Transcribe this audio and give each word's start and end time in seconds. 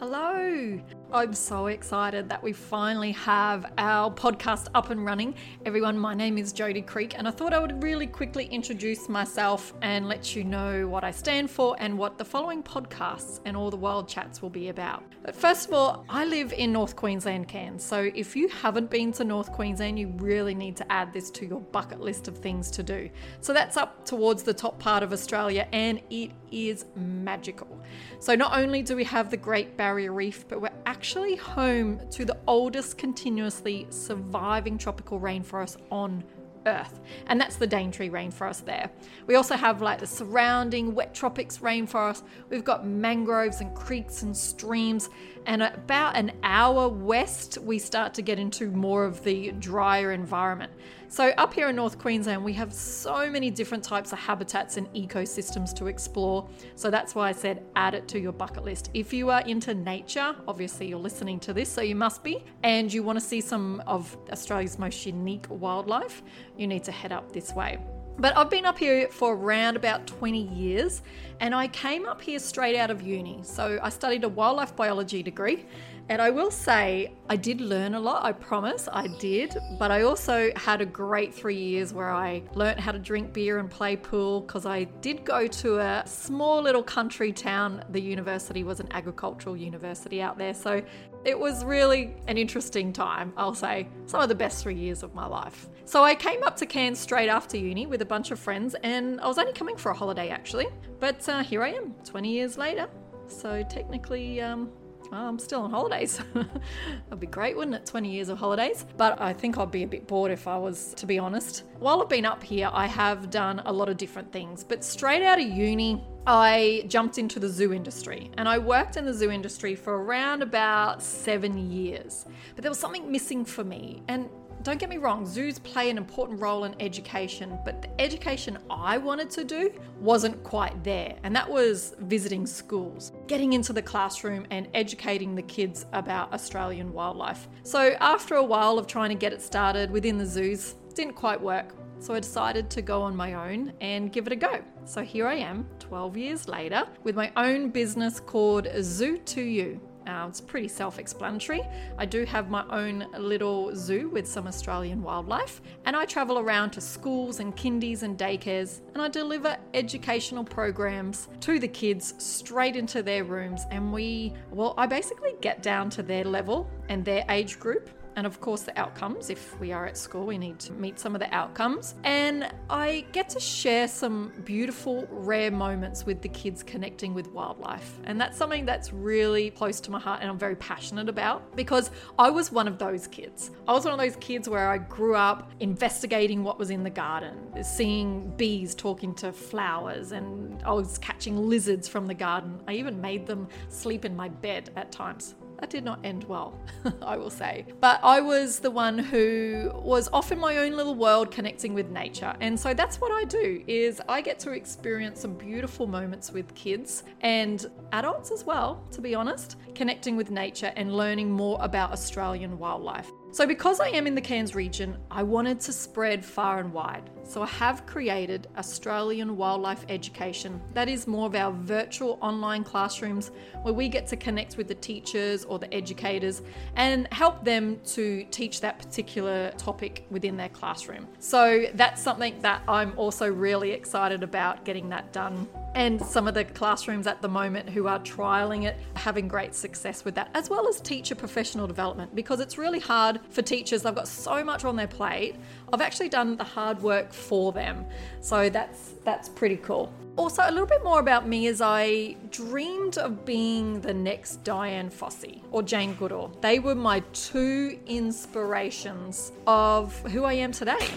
Hello! 0.00 0.80
I'm 1.12 1.34
so 1.34 1.66
excited 1.66 2.28
that 2.28 2.40
we 2.40 2.52
finally 2.52 3.10
have 3.12 3.72
our 3.78 4.12
podcast 4.12 4.68
up 4.76 4.90
and 4.90 5.04
running. 5.04 5.34
Everyone, 5.66 5.98
my 5.98 6.14
name 6.14 6.38
is 6.38 6.52
Jodie 6.52 6.86
Creek, 6.86 7.18
and 7.18 7.26
I 7.26 7.32
thought 7.32 7.52
I 7.52 7.58
would 7.58 7.82
really 7.82 8.06
quickly 8.06 8.44
introduce 8.44 9.08
myself 9.08 9.74
and 9.82 10.06
let 10.06 10.36
you 10.36 10.44
know 10.44 10.86
what 10.86 11.02
I 11.02 11.10
stand 11.10 11.50
for 11.50 11.74
and 11.80 11.98
what 11.98 12.16
the 12.16 12.24
following 12.24 12.62
podcasts 12.62 13.40
and 13.44 13.56
all 13.56 13.70
the 13.70 13.76
wild 13.76 14.08
chats 14.08 14.40
will 14.40 14.50
be 14.50 14.68
about. 14.68 15.02
But 15.24 15.34
first 15.34 15.66
of 15.66 15.74
all, 15.74 16.04
I 16.08 16.24
live 16.26 16.52
in 16.52 16.72
North 16.72 16.94
Queensland, 16.94 17.48
Cairns, 17.48 17.82
so 17.84 18.08
if 18.14 18.36
you 18.36 18.46
haven't 18.46 18.88
been 18.88 19.10
to 19.14 19.24
North 19.24 19.50
Queensland, 19.50 19.98
you 19.98 20.14
really 20.18 20.54
need 20.54 20.76
to 20.76 20.92
add 20.92 21.12
this 21.12 21.28
to 21.32 21.44
your 21.44 21.60
bucket 21.60 22.00
list 22.00 22.28
of 22.28 22.38
things 22.38 22.70
to 22.70 22.84
do. 22.84 23.10
So 23.40 23.52
that's 23.52 23.76
up 23.76 24.04
towards 24.04 24.44
the 24.44 24.54
top 24.54 24.78
part 24.78 25.02
of 25.02 25.12
Australia, 25.12 25.66
and 25.72 26.00
it 26.08 26.30
is 26.52 26.84
magical. 26.94 27.80
So 28.20 28.36
not 28.36 28.56
only 28.56 28.82
do 28.82 28.94
we 28.94 29.04
have 29.04 29.30
the 29.30 29.36
Great 29.36 29.76
Barrier 29.76 30.12
Reef, 30.12 30.46
but 30.48 30.60
we're 30.60 30.70
actually 30.86 30.99
actually 31.00 31.34
home 31.34 31.98
to 32.10 32.26
the 32.26 32.36
oldest 32.46 32.98
continuously 32.98 33.86
surviving 33.88 34.76
tropical 34.76 35.18
rainforest 35.18 35.78
on 35.90 36.22
Earth, 36.66 37.00
and 37.26 37.40
that's 37.40 37.56
the 37.56 37.66
Daintree 37.66 38.10
rainforest 38.10 38.64
there. 38.64 38.90
We 39.26 39.34
also 39.34 39.56
have 39.56 39.82
like 39.82 39.98
the 39.98 40.06
surrounding 40.06 40.94
wet 40.94 41.14
tropics 41.14 41.58
rainforest. 41.58 42.22
We've 42.48 42.64
got 42.64 42.86
mangroves 42.86 43.60
and 43.60 43.74
creeks 43.74 44.22
and 44.22 44.36
streams, 44.36 45.08
and 45.46 45.62
about 45.62 46.16
an 46.16 46.32
hour 46.42 46.88
west, 46.88 47.58
we 47.58 47.78
start 47.78 48.14
to 48.14 48.22
get 48.22 48.38
into 48.38 48.70
more 48.70 49.04
of 49.04 49.22
the 49.24 49.52
drier 49.52 50.12
environment. 50.12 50.72
So, 51.08 51.30
up 51.38 51.52
here 51.52 51.68
in 51.68 51.74
North 51.74 51.98
Queensland, 51.98 52.44
we 52.44 52.52
have 52.52 52.72
so 52.72 53.28
many 53.28 53.50
different 53.50 53.82
types 53.82 54.12
of 54.12 54.18
habitats 54.20 54.76
and 54.76 54.86
ecosystems 54.94 55.74
to 55.74 55.88
explore. 55.88 56.48
So, 56.76 56.88
that's 56.88 57.16
why 57.16 57.28
I 57.28 57.32
said 57.32 57.64
add 57.74 57.94
it 57.94 58.06
to 58.08 58.20
your 58.20 58.30
bucket 58.30 58.62
list. 58.62 58.90
If 58.94 59.12
you 59.12 59.28
are 59.30 59.40
into 59.40 59.74
nature, 59.74 60.36
obviously 60.46 60.86
you're 60.86 61.00
listening 61.00 61.40
to 61.40 61.52
this, 61.52 61.68
so 61.68 61.80
you 61.80 61.96
must 61.96 62.22
be, 62.22 62.44
and 62.62 62.92
you 62.92 63.02
want 63.02 63.18
to 63.18 63.24
see 63.24 63.40
some 63.40 63.82
of 63.88 64.16
Australia's 64.30 64.78
most 64.78 65.04
unique 65.04 65.46
wildlife, 65.48 66.22
you 66.56 66.66
need 66.66 66.84
to 66.84 66.92
head 66.92 67.12
up 67.12 67.32
this 67.32 67.52
way. 67.52 67.78
But 68.18 68.36
I've 68.36 68.50
been 68.50 68.66
up 68.66 68.78
here 68.78 69.08
for 69.08 69.34
around 69.34 69.76
about 69.76 70.06
20 70.06 70.42
years 70.48 71.02
and 71.40 71.54
I 71.54 71.68
came 71.68 72.06
up 72.06 72.20
here 72.20 72.38
straight 72.38 72.76
out 72.76 72.90
of 72.90 73.00
uni. 73.00 73.40
So 73.42 73.78
I 73.82 73.88
studied 73.88 74.24
a 74.24 74.28
wildlife 74.28 74.76
biology 74.76 75.22
degree 75.22 75.64
and 76.10 76.20
I 76.20 76.28
will 76.30 76.50
say 76.50 77.12
I 77.28 77.36
did 77.36 77.60
learn 77.60 77.94
a 77.94 78.00
lot, 78.00 78.24
I 78.24 78.32
promise 78.32 78.88
I 78.92 79.06
did. 79.20 79.56
But 79.78 79.92
I 79.92 80.02
also 80.02 80.50
had 80.56 80.80
a 80.80 80.86
great 80.86 81.32
three 81.32 81.56
years 81.56 81.94
where 81.94 82.10
I 82.10 82.42
learnt 82.54 82.80
how 82.80 82.90
to 82.90 82.98
drink 82.98 83.32
beer 83.32 83.58
and 83.58 83.70
play 83.70 83.94
pool 83.94 84.40
because 84.40 84.66
I 84.66 84.84
did 85.02 85.24
go 85.24 85.46
to 85.46 85.78
a 85.78 86.02
small 86.06 86.60
little 86.60 86.82
country 86.82 87.32
town. 87.32 87.84
The 87.90 88.00
university 88.00 88.64
was 88.64 88.80
an 88.80 88.88
agricultural 88.90 89.56
university 89.56 90.20
out 90.20 90.36
there. 90.36 90.52
So 90.52 90.82
it 91.24 91.38
was 91.38 91.64
really 91.64 92.16
an 92.26 92.36
interesting 92.36 92.92
time, 92.92 93.32
I'll 93.36 93.54
say. 93.54 93.86
Some 94.06 94.20
of 94.20 94.28
the 94.28 94.34
best 94.34 94.62
three 94.62 94.74
years 94.74 95.04
of 95.04 95.14
my 95.14 95.26
life. 95.26 95.68
So 95.84 96.02
I 96.02 96.16
came 96.16 96.42
up 96.42 96.56
to 96.56 96.66
Cairns 96.66 96.98
straight 96.98 97.28
after 97.28 97.56
uni 97.56 97.86
with 97.86 97.99
a 98.00 98.04
bunch 98.04 98.30
of 98.30 98.38
friends, 98.38 98.74
and 98.82 99.20
I 99.20 99.26
was 99.26 99.38
only 99.38 99.52
coming 99.52 99.76
for 99.76 99.90
a 99.90 99.94
holiday 99.94 100.28
actually. 100.28 100.68
But 100.98 101.28
uh, 101.28 101.42
here 101.42 101.62
I 101.62 101.70
am, 101.70 101.94
20 102.04 102.30
years 102.30 102.58
later. 102.58 102.88
So 103.28 103.62
technically, 103.68 104.40
um, 104.40 104.70
I'm 105.12 105.38
still 105.38 105.62
on 105.62 105.70
holidays. 105.70 106.20
That'd 106.34 107.20
be 107.20 107.26
great, 107.26 107.56
wouldn't 107.56 107.74
it? 107.76 107.86
20 107.86 108.10
years 108.10 108.28
of 108.28 108.38
holidays. 108.38 108.84
But 108.96 109.20
I 109.20 109.32
think 109.32 109.58
I'd 109.58 109.70
be 109.70 109.82
a 109.82 109.86
bit 109.86 110.06
bored 110.06 110.30
if 110.30 110.46
I 110.46 110.56
was, 110.56 110.94
to 110.94 111.06
be 111.06 111.18
honest. 111.18 111.64
While 111.78 112.00
I've 112.00 112.08
been 112.08 112.24
up 112.24 112.42
here, 112.42 112.70
I 112.72 112.86
have 112.86 113.30
done 113.30 113.60
a 113.64 113.72
lot 113.72 113.88
of 113.88 113.96
different 113.96 114.32
things. 114.32 114.62
But 114.62 114.84
straight 114.84 115.22
out 115.22 115.40
of 115.40 115.46
uni, 115.46 116.04
I 116.26 116.84
jumped 116.86 117.18
into 117.18 117.40
the 117.40 117.48
zoo 117.48 117.72
industry 117.72 118.30
and 118.36 118.48
I 118.48 118.58
worked 118.58 118.96
in 118.96 119.04
the 119.04 119.14
zoo 119.14 119.30
industry 119.30 119.74
for 119.74 120.02
around 120.02 120.42
about 120.42 121.02
seven 121.02 121.70
years. 121.72 122.26
But 122.54 122.62
there 122.62 122.70
was 122.70 122.78
something 122.78 123.10
missing 123.10 123.44
for 123.44 123.64
me. 123.64 124.02
And 124.06 124.28
don't 124.62 124.78
get 124.78 124.90
me 124.90 124.98
wrong, 124.98 125.24
zoos 125.24 125.58
play 125.58 125.88
an 125.88 125.96
important 125.96 126.40
role 126.40 126.64
in 126.64 126.74
education, 126.80 127.58
but 127.64 127.80
the 127.80 128.00
education 128.00 128.58
I 128.68 128.98
wanted 128.98 129.30
to 129.30 129.44
do 129.44 129.72
wasn't 129.98 130.42
quite 130.44 130.84
there. 130.84 131.16
And 131.22 131.34
that 131.34 131.48
was 131.48 131.94
visiting 132.00 132.46
schools, 132.46 133.12
getting 133.26 133.54
into 133.54 133.72
the 133.72 133.82
classroom 133.82 134.46
and 134.50 134.68
educating 134.74 135.34
the 135.34 135.42
kids 135.42 135.86
about 135.92 136.32
Australian 136.34 136.92
wildlife. 136.92 137.48
So 137.62 137.96
after 138.00 138.34
a 138.34 138.44
while 138.44 138.78
of 138.78 138.86
trying 138.86 139.10
to 139.10 139.14
get 139.14 139.32
it 139.32 139.40
started 139.40 139.90
within 139.90 140.18
the 140.18 140.26
zoos, 140.26 140.74
didn't 140.94 141.14
quite 141.14 141.40
work. 141.40 141.74
So 141.98 142.14
I 142.14 142.20
decided 142.20 142.70
to 142.70 142.82
go 142.82 143.02
on 143.02 143.14
my 143.14 143.34
own 143.34 143.72
and 143.80 144.12
give 144.12 144.26
it 144.26 144.32
a 144.32 144.36
go. 144.36 144.60
So 144.84 145.02
here 145.02 145.26
I 145.26 145.34
am, 145.34 145.66
12 145.78 146.16
years 146.16 146.48
later, 146.48 146.86
with 147.02 147.14
my 147.14 147.30
own 147.36 147.70
business 147.70 148.20
called 148.20 148.68
Zoo 148.80 149.18
to 149.18 149.42
You. 149.42 149.80
Uh, 150.10 150.26
it's 150.26 150.40
pretty 150.40 150.66
self 150.66 150.98
explanatory. 150.98 151.62
I 151.96 152.04
do 152.04 152.24
have 152.24 152.50
my 152.50 152.64
own 152.68 153.06
little 153.16 153.74
zoo 153.76 154.08
with 154.08 154.26
some 154.26 154.48
Australian 154.48 155.02
wildlife, 155.02 155.62
and 155.84 155.94
I 155.94 156.04
travel 156.04 156.38
around 156.40 156.70
to 156.70 156.80
schools 156.80 157.38
and 157.38 157.56
kindies 157.56 158.02
and 158.02 158.18
daycares, 158.18 158.80
and 158.94 159.02
I 159.02 159.08
deliver 159.08 159.56
educational 159.72 160.42
programs 160.42 161.28
to 161.42 161.60
the 161.60 161.68
kids 161.68 162.14
straight 162.18 162.74
into 162.74 163.02
their 163.04 163.22
rooms. 163.22 163.66
And 163.70 163.92
we, 163.92 164.32
well, 164.50 164.74
I 164.76 164.86
basically 164.86 165.34
get 165.40 165.62
down 165.62 165.90
to 165.90 166.02
their 166.02 166.24
level 166.24 166.68
and 166.88 167.04
their 167.04 167.24
age 167.28 167.60
group 167.60 167.88
and 168.16 168.26
of 168.26 168.40
course 168.40 168.62
the 168.62 168.78
outcomes. 168.78 169.30
If 169.30 169.58
we 169.60 169.72
are 169.72 169.86
at 169.86 169.96
school, 169.96 170.26
we 170.26 170.38
need 170.38 170.58
to 170.60 170.72
meet 170.72 170.98
some 170.98 171.14
of 171.14 171.20
the 171.20 171.32
outcomes. 171.34 171.94
And 172.04 172.52
I 172.68 173.04
get 173.12 173.28
to 173.30 173.40
share 173.40 173.88
some 173.88 174.32
beautiful, 174.44 175.06
rare 175.10 175.50
moments 175.50 176.06
with 176.06 176.22
the 176.22 176.28
kids 176.28 176.62
connecting 176.62 177.14
with 177.14 177.28
wildlife. 177.32 177.98
And 178.04 178.20
that's 178.20 178.36
something 178.36 178.64
that's 178.64 178.92
really 178.92 179.50
close 179.50 179.80
to 179.80 179.90
my 179.90 179.98
heart 179.98 180.20
and 180.20 180.30
I'm 180.30 180.38
very 180.38 180.56
passionate 180.56 181.08
about 181.08 181.56
because 181.56 181.90
I 182.18 182.30
was 182.30 182.52
one 182.52 182.68
of 182.68 182.78
those 182.78 183.06
kids. 183.06 183.50
I 183.66 183.72
was 183.72 183.84
one 183.84 183.94
of 183.94 184.00
those 184.00 184.16
kids 184.16 184.48
where 184.48 184.70
I 184.70 184.78
grew 184.78 185.14
up 185.14 185.52
investigating 185.60 186.42
what 186.42 186.58
was 186.58 186.70
in 186.70 186.82
the 186.82 186.90
garden, 186.90 187.36
seeing 187.62 188.30
bees 188.36 188.74
talking 188.74 189.14
to 189.16 189.32
flowers, 189.32 190.12
and 190.12 190.62
I 190.62 190.72
was 190.72 190.98
catching 190.98 191.48
lizards 191.48 191.88
from 191.88 192.06
the 192.06 192.14
garden. 192.14 192.60
I 192.66 192.74
even 192.74 193.00
made 193.00 193.26
them 193.26 193.48
sleep 193.68 194.04
in 194.04 194.16
my 194.16 194.28
bed 194.28 194.70
at 194.76 194.92
times. 194.92 195.34
That 195.60 195.68
did 195.68 195.84
not 195.84 196.00
end 196.04 196.24
well, 196.24 196.58
I 197.02 197.18
will 197.18 197.30
say. 197.30 197.66
But 197.80 198.00
I 198.02 198.20
was 198.22 198.60
the 198.60 198.70
one 198.70 198.98
who 198.98 199.70
was 199.74 200.08
off 200.10 200.32
in 200.32 200.38
my 200.38 200.56
own 200.56 200.72
little 200.72 200.94
world 200.94 201.30
connecting 201.30 201.74
with 201.74 201.90
nature. 201.90 202.34
And 202.40 202.58
so 202.58 202.72
that's 202.72 203.00
what 203.00 203.12
I 203.12 203.24
do 203.24 203.62
is 203.66 204.00
I 204.08 204.22
get 204.22 204.38
to 204.40 204.52
experience 204.52 205.20
some 205.20 205.34
beautiful 205.34 205.86
moments 205.86 206.32
with 206.32 206.54
kids 206.54 207.04
and 207.20 207.66
adults 207.92 208.30
as 208.30 208.44
well, 208.44 208.82
to 208.92 209.02
be 209.02 209.14
honest, 209.14 209.56
connecting 209.74 210.16
with 210.16 210.30
nature 210.30 210.72
and 210.76 210.96
learning 210.96 211.30
more 211.30 211.58
about 211.60 211.92
Australian 211.92 212.58
wildlife. 212.58 213.10
So, 213.32 213.46
because 213.46 213.78
I 213.78 213.88
am 213.90 214.08
in 214.08 214.16
the 214.16 214.20
Cairns 214.20 214.56
region, 214.56 214.96
I 215.08 215.22
wanted 215.22 215.60
to 215.60 215.72
spread 215.72 216.24
far 216.24 216.58
and 216.58 216.72
wide. 216.72 217.10
So, 217.22 217.42
I 217.42 217.46
have 217.46 217.86
created 217.86 218.48
Australian 218.58 219.36
Wildlife 219.36 219.84
Education. 219.88 220.60
That 220.74 220.88
is 220.88 221.06
more 221.06 221.26
of 221.26 221.36
our 221.36 221.52
virtual 221.52 222.18
online 222.20 222.64
classrooms 222.64 223.30
where 223.62 223.72
we 223.72 223.88
get 223.88 224.08
to 224.08 224.16
connect 224.16 224.56
with 224.56 224.66
the 224.66 224.74
teachers 224.74 225.44
or 225.44 225.60
the 225.60 225.72
educators 225.72 226.42
and 226.74 227.06
help 227.12 227.44
them 227.44 227.78
to 227.94 228.26
teach 228.32 228.60
that 228.62 228.80
particular 228.80 229.52
topic 229.52 230.06
within 230.10 230.36
their 230.36 230.48
classroom. 230.48 231.06
So, 231.20 231.66
that's 231.74 232.02
something 232.02 232.34
that 232.40 232.62
I'm 232.66 232.98
also 232.98 233.30
really 233.30 233.70
excited 233.70 234.24
about 234.24 234.64
getting 234.64 234.88
that 234.88 235.12
done 235.12 235.46
and 235.74 236.04
some 236.04 236.26
of 236.26 236.34
the 236.34 236.44
classrooms 236.44 237.06
at 237.06 237.22
the 237.22 237.28
moment 237.28 237.68
who 237.68 237.86
are 237.86 238.00
trialing 238.00 238.64
it 238.64 238.76
having 238.94 239.28
great 239.28 239.54
success 239.54 240.04
with 240.04 240.14
that 240.14 240.28
as 240.34 240.50
well 240.50 240.68
as 240.68 240.80
teacher 240.80 241.14
professional 241.14 241.66
development 241.66 242.14
because 242.14 242.40
it's 242.40 242.58
really 242.58 242.80
hard 242.80 243.20
for 243.30 243.42
teachers. 243.42 243.82
They've 243.82 243.94
got 243.94 244.08
so 244.08 244.42
much 244.42 244.64
on 244.64 244.76
their 244.76 244.88
plate. 244.88 245.36
I've 245.72 245.80
actually 245.80 246.08
done 246.08 246.36
the 246.36 246.44
hard 246.44 246.82
work 246.82 247.12
for 247.12 247.52
them. 247.52 247.86
So 248.20 248.50
that's 248.50 248.94
that's 249.04 249.28
pretty 249.28 249.56
cool. 249.56 249.92
Also 250.16 250.42
a 250.44 250.50
little 250.50 250.66
bit 250.66 250.82
more 250.82 251.00
about 251.00 251.26
me 251.26 251.46
is 251.46 251.60
i 251.60 252.16
dreamed 252.30 252.98
of 252.98 253.24
being 253.24 253.80
the 253.80 253.94
next 253.94 254.42
Dian 254.44 254.90
Fossey 254.90 255.40
or 255.50 255.62
Jane 255.62 255.94
Goodall. 255.94 256.36
They 256.40 256.58
were 256.58 256.74
my 256.74 257.00
two 257.12 257.78
inspirations 257.86 259.32
of 259.46 259.98
who 260.10 260.24
i 260.24 260.32
am 260.32 260.52
today. 260.52 260.88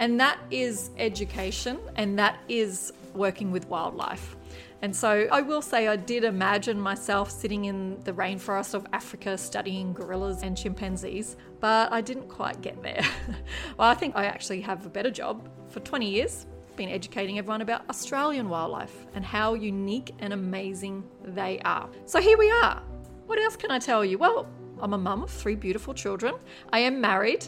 And 0.00 0.20
that 0.20 0.38
is 0.50 0.90
education 0.96 1.78
and 1.96 2.18
that 2.18 2.38
is 2.48 2.92
working 3.18 3.50
with 3.50 3.68
wildlife. 3.68 4.36
And 4.80 4.94
so 4.94 5.28
I 5.30 5.42
will 5.42 5.60
say 5.60 5.88
I 5.88 5.96
did 5.96 6.24
imagine 6.24 6.80
myself 6.80 7.30
sitting 7.30 7.66
in 7.66 8.00
the 8.04 8.12
rainforest 8.12 8.74
of 8.74 8.86
Africa 8.92 9.36
studying 9.36 9.92
gorillas 9.92 10.42
and 10.42 10.56
chimpanzees, 10.56 11.36
but 11.60 11.92
I 11.92 12.00
didn't 12.00 12.28
quite 12.28 12.62
get 12.62 12.82
there. 12.82 13.02
well, 13.76 13.88
I 13.88 13.94
think 13.94 14.16
I 14.16 14.24
actually 14.24 14.60
have 14.62 14.86
a 14.86 14.88
better 14.88 15.10
job. 15.10 15.48
For 15.68 15.80
20 15.80 16.08
years, 16.08 16.46
been 16.76 16.88
educating 16.88 17.38
everyone 17.38 17.60
about 17.60 17.82
Australian 17.90 18.48
wildlife 18.48 19.06
and 19.14 19.24
how 19.24 19.54
unique 19.54 20.14
and 20.20 20.32
amazing 20.32 21.04
they 21.24 21.58
are. 21.64 21.90
So 22.06 22.20
here 22.20 22.38
we 22.38 22.50
are. 22.50 22.80
What 23.26 23.40
else 23.40 23.56
can 23.56 23.72
I 23.72 23.80
tell 23.80 24.04
you? 24.04 24.16
Well, 24.16 24.46
I'm 24.80 24.92
a 24.92 24.98
mum 24.98 25.24
of 25.24 25.30
three 25.30 25.56
beautiful 25.56 25.92
children. 25.92 26.36
I 26.72 26.78
am 26.78 27.00
married 27.00 27.46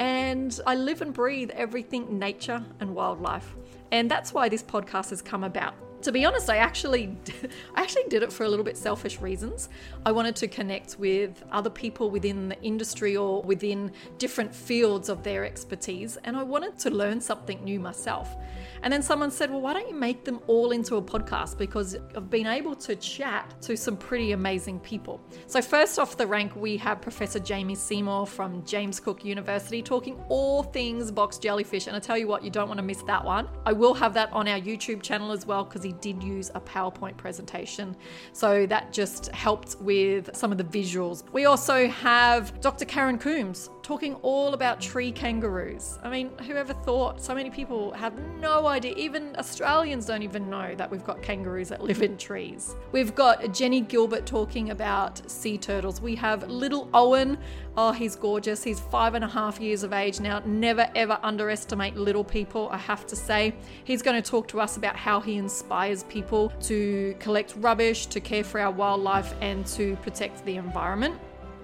and 0.00 0.58
I 0.66 0.74
live 0.74 1.00
and 1.00 1.14
breathe 1.14 1.50
everything 1.50 2.18
nature 2.18 2.62
and 2.80 2.92
wildlife. 2.92 3.54
And 3.92 4.10
that's 4.10 4.32
why 4.32 4.48
this 4.48 4.62
podcast 4.62 5.10
has 5.10 5.22
come 5.22 5.44
about. 5.44 5.74
To 6.02 6.12
be 6.12 6.24
honest, 6.24 6.50
I 6.50 6.56
actually, 6.56 7.16
I 7.74 7.82
actually 7.82 8.04
did 8.08 8.22
it 8.22 8.32
for 8.32 8.44
a 8.44 8.48
little 8.48 8.64
bit 8.64 8.76
selfish 8.76 9.20
reasons. 9.20 9.68
I 10.04 10.12
wanted 10.12 10.36
to 10.36 10.48
connect 10.48 10.98
with 10.98 11.42
other 11.50 11.70
people 11.70 12.10
within 12.10 12.48
the 12.48 12.60
industry 12.62 13.16
or 13.16 13.42
within 13.42 13.92
different 14.18 14.54
fields 14.54 15.08
of 15.08 15.22
their 15.22 15.44
expertise, 15.44 16.18
and 16.24 16.36
I 16.36 16.42
wanted 16.42 16.78
to 16.80 16.90
learn 16.90 17.20
something 17.20 17.62
new 17.64 17.80
myself. 17.80 18.36
And 18.82 18.92
then 18.92 19.02
someone 19.02 19.30
said, 19.30 19.50
Well, 19.50 19.60
why 19.60 19.74
don't 19.74 19.88
you 19.88 19.94
make 19.94 20.24
them 20.24 20.40
all 20.48 20.72
into 20.72 20.96
a 20.96 21.02
podcast? 21.02 21.56
Because 21.56 21.96
I've 22.16 22.30
been 22.30 22.46
able 22.48 22.74
to 22.76 22.96
chat 22.96 23.54
to 23.62 23.76
some 23.76 23.96
pretty 23.96 24.32
amazing 24.32 24.80
people. 24.80 25.20
So, 25.46 25.62
first 25.62 25.98
off 25.98 26.16
the 26.16 26.26
rank, 26.26 26.56
we 26.56 26.76
have 26.78 27.00
Professor 27.00 27.38
Jamie 27.38 27.76
Seymour 27.76 28.26
from 28.26 28.64
James 28.64 28.98
Cook 28.98 29.24
University 29.24 29.82
talking 29.82 30.20
all 30.28 30.64
things 30.64 31.10
box 31.12 31.38
jellyfish. 31.38 31.86
And 31.86 31.94
I 31.94 32.00
tell 32.00 32.18
you 32.18 32.26
what, 32.26 32.42
you 32.42 32.50
don't 32.50 32.68
want 32.68 32.78
to 32.78 32.82
miss 32.82 33.02
that 33.04 33.24
one. 33.24 33.48
I 33.64 33.72
will 33.72 33.94
have 33.94 34.14
that 34.14 34.32
on 34.32 34.48
our 34.48 34.58
YouTube 34.58 35.02
channel 35.02 35.30
as 35.30 35.46
well 35.46 35.64
because 35.64 35.84
he 35.84 35.91
did 36.00 36.22
use 36.22 36.50
a 36.54 36.60
PowerPoint 36.60 37.16
presentation. 37.16 37.96
So, 38.32 38.66
that 38.66 38.92
just 38.92 39.26
helped 39.32 39.76
with 39.80 40.34
some 40.34 40.52
of 40.52 40.58
the 40.58 40.64
visuals. 40.64 41.24
We 41.32 41.44
also 41.46 41.88
have 41.88 42.60
Dr. 42.60 42.84
Karen 42.84 43.18
Coombs 43.18 43.70
talking 43.82 44.14
all 44.22 44.54
about 44.54 44.80
tree 44.80 45.10
kangaroos. 45.12 45.98
I 46.02 46.08
mean, 46.08 46.30
whoever 46.46 46.72
thought? 46.72 47.20
So 47.20 47.34
many 47.34 47.50
people 47.50 47.92
have 47.92 48.16
no 48.40 48.66
idea. 48.66 48.94
Even 48.96 49.34
Australians 49.36 50.06
don't 50.06 50.22
even 50.22 50.48
know 50.48 50.74
that 50.76 50.90
we've 50.90 51.04
got 51.04 51.20
kangaroos 51.22 51.68
that 51.68 51.82
live 51.82 52.02
in 52.02 52.16
trees. 52.16 52.76
We've 52.92 53.14
got 53.14 53.52
Jenny 53.52 53.80
Gilbert 53.80 54.24
talking 54.24 54.70
about 54.70 55.28
sea 55.30 55.58
turtles. 55.58 56.00
We 56.00 56.14
have 56.16 56.48
little 56.48 56.88
Owen. 56.94 57.38
Oh, 57.76 57.90
he's 57.92 58.16
gorgeous. 58.16 58.62
He's 58.62 58.80
five 58.80 59.14
and 59.14 59.24
a 59.24 59.28
half 59.28 59.60
years 59.60 59.82
of 59.82 59.92
age 59.92 60.20
now. 60.20 60.40
Never 60.44 60.88
ever 60.94 61.18
underestimate 61.22 61.96
little 61.96 62.24
people, 62.24 62.68
I 62.70 62.78
have 62.78 63.06
to 63.06 63.16
say. 63.16 63.54
He's 63.84 64.02
going 64.02 64.20
to 64.20 64.30
talk 64.30 64.48
to 64.48 64.60
us 64.60 64.76
about 64.76 64.96
how 64.96 65.20
he 65.20 65.36
inspires 65.82 66.04
people 66.04 66.52
to 66.60 67.14
collect 67.18 67.54
rubbish, 67.56 68.06
to 68.06 68.20
care 68.20 68.44
for 68.44 68.60
our 68.60 68.70
wildlife, 68.70 69.34
and 69.40 69.66
to 69.66 69.96
protect 69.96 70.44
the 70.44 70.56
environment. 70.56 71.14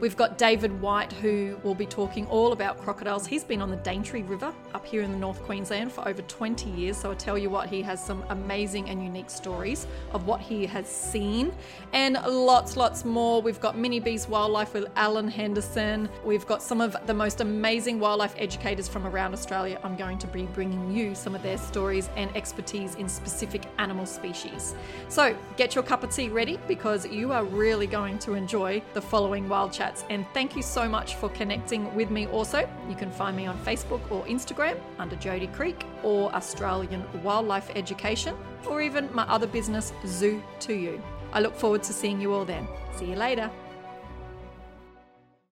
We've 0.01 0.17
got 0.17 0.39
David 0.39 0.81
White, 0.81 1.13
who 1.13 1.59
will 1.65 1.75
be 1.75 1.85
talking 1.85 2.25
all 2.27 2.53
about 2.53 2.79
crocodiles. 2.79 3.27
He's 3.27 3.43
been 3.43 3.61
on 3.61 3.69
the 3.69 3.79
Daintree 3.79 4.23
River 4.23 4.55
up 4.73 4.87
here 4.87 5.03
in 5.03 5.11
the 5.11 5.19
North 5.19 5.43
Queensland 5.43 5.91
for 5.91 6.09
over 6.09 6.23
20 6.23 6.71
years. 6.71 6.97
So 6.97 7.11
I 7.11 7.17
tell 7.17 7.37
you 7.37 7.51
what, 7.51 7.69
he 7.69 7.83
has 7.83 8.05
some 8.05 8.23
amazing 8.29 8.89
and 8.91 9.03
unique 9.03 9.29
stories 9.29 9.89
of 10.13 10.25
what 10.25 10.41
he 10.41 10.67
has 10.67 10.87
seen, 10.87 11.53
and 11.93 12.15
lots, 12.15 12.77
lots 12.77 13.05
more. 13.05 13.43
We've 13.43 13.59
got 13.59 13.75
Minibeast 13.77 14.29
Wildlife 14.29 14.73
with 14.73 14.87
Alan 14.95 15.27
Henderson. 15.27 16.09
We've 16.25 16.47
got 16.47 16.63
some 16.63 16.81
of 16.81 16.97
the 17.07 17.15
most 17.15 17.41
amazing 17.41 17.99
wildlife 17.99 18.37
educators 18.39 18.87
from 18.87 19.05
around 19.05 19.33
Australia. 19.33 19.81
I'm 19.83 19.97
going 19.97 20.19
to 20.19 20.29
be 20.29 20.45
bringing 20.45 20.95
you 20.95 21.17
some 21.17 21.35
of 21.35 21.43
their 21.43 21.59
stories 21.59 22.09
and 22.15 22.35
expertise 22.37 22.95
in 22.95 23.09
specific 23.09 23.63
animal 23.79 24.07
species. 24.07 24.77
So 25.09 25.37
get 25.57 25.75
your 25.75 25.83
cup 25.83 26.05
of 26.05 26.15
tea 26.15 26.29
ready 26.29 26.57
because 26.69 27.05
you 27.05 27.33
are 27.33 27.45
really 27.45 27.89
going 27.89 28.21
to 28.21 28.35
enjoy 28.35 28.81
the 28.95 29.03
following 29.03 29.49
wild 29.49 29.73
chat 29.73 29.88
chats. 29.89 30.05
And 30.11 30.27
thank 30.35 30.57
you 30.57 30.63
so 30.63 30.89
much 30.89 31.17
for 31.17 31.29
connecting 31.31 31.95
with 31.95 32.11
me 32.11 32.27
also. 32.27 32.69
You 32.89 32.95
can 32.95 33.11
find 33.11 33.37
me 33.37 33.47
on 33.47 33.57
Facebook 33.59 34.01
or 34.11 34.25
Instagram 34.25 34.79
under 34.99 35.17
Jody 35.17 35.47
Creek 35.49 35.85
or 36.03 36.35
Australian 36.35 37.05
Wildlife 37.23 37.71
Education 37.75 38.37
or 38.67 38.81
even 38.81 39.09
my 39.13 39.25
other 39.25 39.47
business, 39.47 39.93
Zoo 40.07 40.43
to 40.61 40.75
You. 40.75 41.03
I 41.33 41.41
look 41.41 41.55
forward 41.55 41.83
to 41.85 41.93
seeing 41.93 42.21
you 42.21 42.33
all 42.33 42.45
then. 42.45 42.67
See 42.97 43.07
you 43.07 43.17
later. 43.17 43.51